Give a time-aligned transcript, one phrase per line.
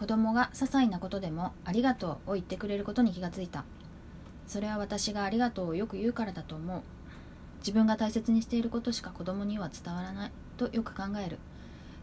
[0.00, 3.66] 子供が些細なことでも「ありがとう」を言ってくれることに気がついた。
[4.46, 6.80] それは私が「ありがとう」をよく言うからだと思う。
[7.58, 11.38] 自分が大切にしていることしか子供には伝わらないとよく考える。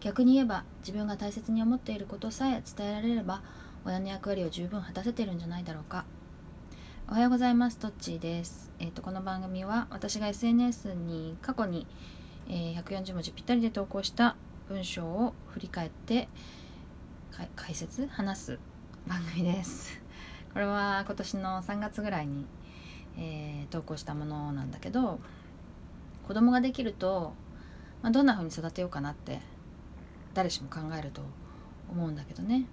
[0.00, 3.42] 逆に言えば自分が大切に思っていることさえ伝えられれば
[3.84, 6.06] 親の役割を十分果たせてるんじゃないだろうか。
[7.10, 7.76] おはようございます。
[7.76, 11.86] トッチーです、えーと、この番組は私が SNS に過去に、
[12.48, 14.36] えー、140文字ぴったりで投稿した
[14.70, 16.30] 文章を振り返って
[17.56, 18.06] 解説？
[18.08, 18.58] 話す
[19.06, 19.98] 番組です。
[20.52, 22.44] これは今年の3月ぐらいに、
[23.16, 25.18] えー、投稿したものなんだけど
[26.28, 27.32] 子供ができると、
[28.02, 29.40] まあ、どんな風に育てようかなって
[30.34, 31.22] 誰しも考えると
[31.90, 32.66] 思うんだけどね。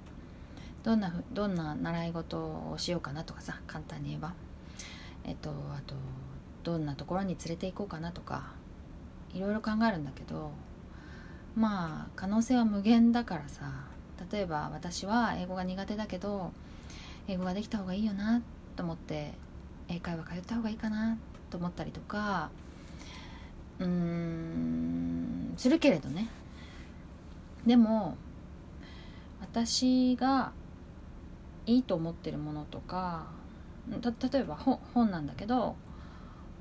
[0.84, 4.34] どんなふどんな習い事をしようかなとかさ簡単に言えば。
[5.24, 5.96] えっとあと
[6.64, 8.52] どんなところに連れて行こうかなとか
[9.34, 10.52] いろいろ考えるんだけど
[11.56, 13.72] まあ可能性は無限だからさ
[14.32, 16.52] 例えば私は英語が苦手だけど
[17.28, 18.42] 英語ができた方がいいよな
[18.76, 19.34] と思って
[19.88, 21.18] 英会話通った方がいいかな
[21.50, 22.50] と思ったりとか
[23.80, 26.30] うーんするけれどね
[27.66, 28.18] でも
[29.42, 30.52] 私が
[31.66, 33.28] いいと思ってるものとか
[33.90, 35.76] 例えば本本なんだけど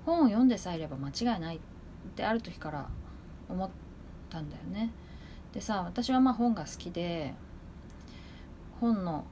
[0.07, 1.61] 本を読んでさえいれば間違いないっ
[2.15, 2.89] てある時から
[3.49, 3.71] 思っ
[4.31, 4.91] たんだよね。
[5.53, 7.35] でさ私はまあ本が好きで
[8.81, 9.25] 本の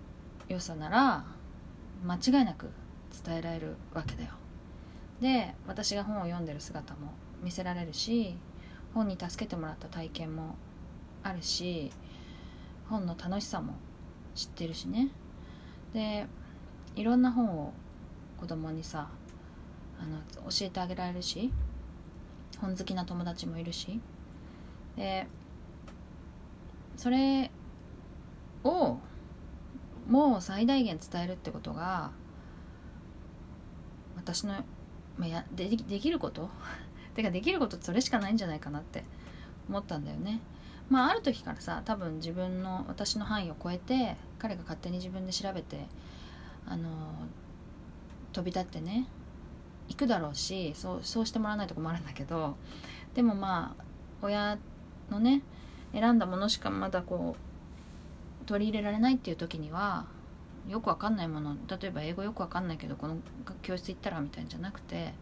[0.48, 1.24] 良さなら
[2.04, 2.70] 間違いなく
[3.24, 4.30] 伝えられるわけだよ。
[5.20, 8.36] で私が本を読んでる姿も見せられるし
[8.92, 10.56] 本に助けてもらった体験も
[11.22, 11.90] あるし
[12.88, 13.74] 本の楽しさも
[14.34, 15.08] 知ってるしね
[15.94, 16.26] で
[16.94, 17.72] いろんな本を
[18.38, 19.08] 子供にさ
[19.98, 20.18] あの
[20.50, 21.50] 教えてあげられるし
[22.60, 24.00] 本好きな友達もいるし
[24.96, 25.26] で
[26.96, 27.50] それ
[28.64, 28.98] を
[30.08, 32.10] もう最大限伝えるってことが
[34.16, 34.54] 私の、
[35.18, 36.48] まあ、やでできること？
[37.14, 39.04] てかできることそれしかないんじゃないかなって
[39.68, 40.40] 思ったんだよね。
[40.90, 45.86] まあある時からさ多分自分の私の範囲を超えて彼が勝手に自分で調べて
[46.66, 46.88] あの
[48.32, 49.08] 飛び立ってね
[49.88, 52.56] 行くだろうしそうそうしてもらわないと困るんだけど
[53.14, 53.84] でもまあ
[54.22, 54.58] 親
[55.10, 55.42] のね
[55.92, 57.40] 選んだものしかまだこう
[58.46, 60.06] 取り入れられないっていう時には
[60.68, 63.18] よくわかんないもの例えば英語よくわかんないけどこの
[63.62, 65.12] 教室行ったらみたいんじゃなくて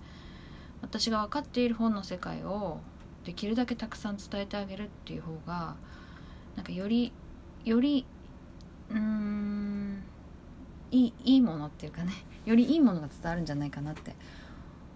[0.80, 2.78] 私が分かっている本の世界を
[3.24, 5.76] できるだけたくさん伝えてあげるっていう方が
[6.56, 7.12] なんかより
[7.64, 8.06] より
[8.90, 10.02] うーん
[10.90, 12.12] いいいいものっていうかね
[12.44, 14.14] よりいいものが伝わるんじゃないかなって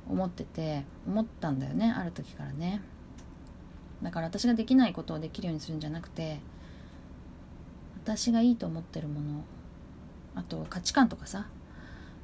[0.09, 2.81] 思ってて思ったんだよねある時からね。
[4.03, 6.39] だから私ができないことをできるようにするんじゃなくて
[8.09, 9.45] 私がいいと思ってるもの
[10.35, 11.47] あと価値観とかさ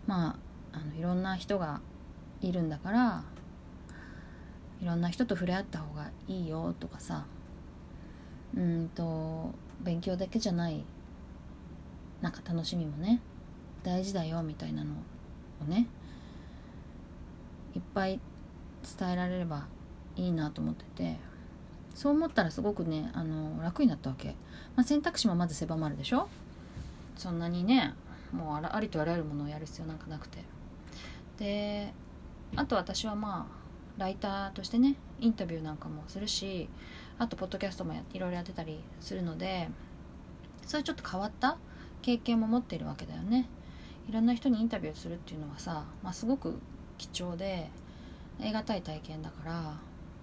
[0.06, 0.38] ま
[0.72, 1.82] ああのいろんな人が
[2.40, 3.22] いるんだから
[4.80, 7.26] いろんな人と触れ合った方がいいよとかさ
[8.56, 9.50] うんと
[9.82, 10.82] 勉強だけじゃない
[12.22, 13.20] なんか楽しみもね
[13.82, 14.94] 大事だよみたいなの
[15.62, 15.86] をね
[17.76, 18.18] いっぱい
[18.98, 19.66] 伝えられれば
[20.16, 21.33] いいなと思ってて。
[21.94, 24.34] そう思ったらすごくねあの楽になったわけ、
[24.76, 26.28] まあ、選択肢もまず狭まるでしょ？
[27.16, 27.94] そんなにね
[28.32, 30.38] もうありとあらゆるものをやる必要なんかなくて。
[31.38, 31.92] で
[32.56, 36.68] あと私はまあライターとしてねインタビューなんかもするし
[37.18, 39.68] あとポッドキャストもいろいろやってたりするので
[40.66, 41.56] そういうちょっと変わった
[42.02, 43.48] 経験も持っているわけだよね。
[44.08, 46.58] いろんな人にインタビューするっていうのはさ、まあ、すごく
[46.98, 47.70] 貴重で
[48.38, 49.74] 得難い体験だから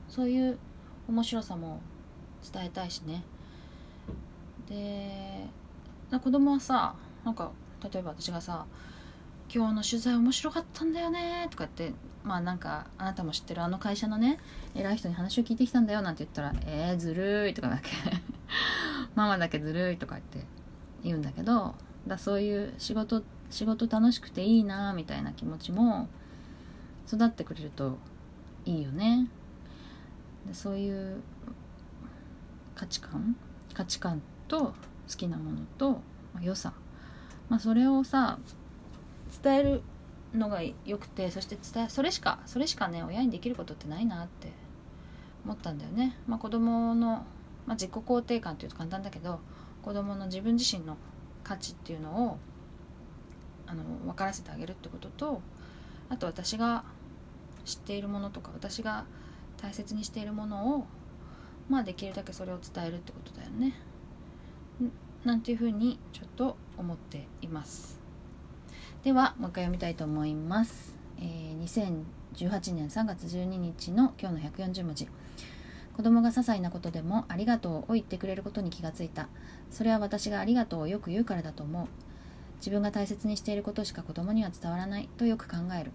[0.07, 0.59] そういう
[1.11, 1.81] 面白さも
[2.53, 3.23] 伝えたいしね。
[4.67, 5.47] で
[6.11, 6.95] 子供はさ
[7.25, 7.51] なんか
[7.83, 8.65] 例えば私がさ
[9.53, 14.39] 「今日の取材面白かったんだよね」とか言ってまあなんかあなたも知ってるあの会社のね
[14.73, 17.89] 偉い人に話を聞いてきたんだよなんて言ったら「えー、ずるい」とかだけ。
[19.15, 20.45] ママだけずるいとか言って
[21.03, 21.75] 言うんだけど
[22.07, 26.07] だそういう仕事仕事楽しくていいなみたいな気持ちも
[27.07, 27.97] 育ってくれると
[28.65, 29.27] いいよね。
[30.53, 31.21] そういう
[32.75, 33.35] 価値観？
[33.73, 34.73] 価値観と好
[35.07, 36.01] きなものと、
[36.33, 36.73] まあ、良さ、
[37.49, 38.39] まあ、それをさ
[39.43, 39.81] 伝える
[40.33, 44.49] のがよくてそして伝えそれしかそれしかね親にできることってないなって
[45.45, 46.17] 思ったんだよね。
[46.27, 47.23] まあ、子供の、ま
[47.69, 49.39] あ、自己肯定感っていうと簡単だけど
[49.81, 50.97] 子供の自分自身の
[51.43, 52.37] 価値っていうのを
[53.67, 55.41] あの分からせてあげるってことと
[56.09, 56.83] あと私が
[57.65, 59.05] 知っているものとか私が
[59.61, 60.85] 大切にしているものを
[61.69, 63.73] まあできるだけそれを伝えるってことだよね。
[65.23, 67.99] なんていうふうにちょっと思っています。
[69.03, 72.03] ではもう一回読みたいと思います、えー、
[72.35, 75.07] 2018年3月12日の今日の140文字。
[75.95, 79.27] 子供が些細なことでもありがとうを言ってくれることに気がついた。
[79.69, 81.87] それは私がありがとうをよく言うからだと思う。
[82.57, 85.91] 自分が大切にしていることしか子供には伝わらないとよく考える。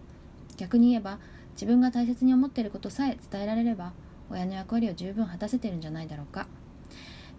[0.56, 1.18] 逆に言えば
[1.56, 3.92] 自分が大切に思っていることさえ伝えられれば
[4.30, 6.46] 親の役割を十分果たせてるんじゃないだろうか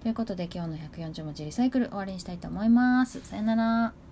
[0.02, 3.19] ということで今日の140文字リサイクル終わりにしたいと思います。
[3.22, 4.06] さよなら。